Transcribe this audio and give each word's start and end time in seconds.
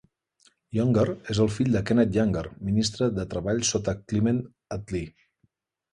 Younger 0.77 1.03
és 1.33 1.41
el 1.43 1.51
fill 1.57 1.69
de 1.77 1.83
Kenneth 1.89 2.17
Younger, 2.19 2.43
ministre 2.71 3.11
de 3.19 3.27
Treball 3.35 3.65
sota 3.73 3.95
Clement 4.13 4.41
Attlee. 4.79 5.13